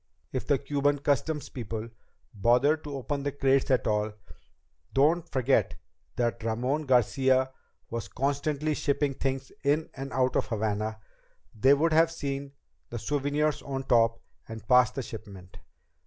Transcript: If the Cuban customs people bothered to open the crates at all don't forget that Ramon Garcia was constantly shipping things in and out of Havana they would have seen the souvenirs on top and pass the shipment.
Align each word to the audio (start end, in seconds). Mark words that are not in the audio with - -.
If 0.33 0.47
the 0.47 0.57
Cuban 0.57 0.97
customs 0.97 1.49
people 1.49 1.87
bothered 2.33 2.83
to 2.85 2.95
open 2.95 3.21
the 3.21 3.31
crates 3.31 3.69
at 3.69 3.85
all 3.85 4.13
don't 4.95 5.29
forget 5.29 5.75
that 6.15 6.43
Ramon 6.43 6.87
Garcia 6.87 7.51
was 7.91 8.07
constantly 8.07 8.73
shipping 8.73 9.13
things 9.13 9.51
in 9.63 9.91
and 9.93 10.11
out 10.11 10.35
of 10.35 10.47
Havana 10.47 10.97
they 11.53 11.75
would 11.75 11.93
have 11.93 12.09
seen 12.11 12.53
the 12.89 12.97
souvenirs 12.97 13.61
on 13.61 13.83
top 13.83 14.19
and 14.47 14.67
pass 14.67 14.89
the 14.89 15.03
shipment. 15.03 15.59